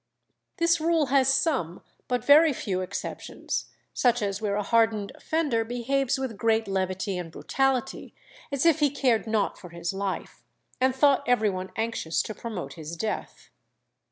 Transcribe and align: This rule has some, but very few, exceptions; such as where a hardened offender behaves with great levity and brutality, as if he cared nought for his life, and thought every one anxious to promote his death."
This 0.57 0.81
rule 0.81 1.05
has 1.13 1.31
some, 1.31 1.83
but 2.07 2.25
very 2.25 2.53
few, 2.53 2.81
exceptions; 2.81 3.65
such 3.93 4.23
as 4.23 4.41
where 4.41 4.55
a 4.55 4.63
hardened 4.63 5.11
offender 5.13 5.63
behaves 5.63 6.17
with 6.17 6.39
great 6.39 6.67
levity 6.67 7.19
and 7.19 7.31
brutality, 7.31 8.15
as 8.51 8.65
if 8.65 8.79
he 8.79 8.89
cared 8.89 9.27
nought 9.27 9.59
for 9.59 9.69
his 9.69 9.93
life, 9.93 10.41
and 10.79 10.95
thought 10.95 11.21
every 11.27 11.51
one 11.51 11.69
anxious 11.75 12.23
to 12.23 12.33
promote 12.33 12.73
his 12.73 12.97
death." 12.97 13.51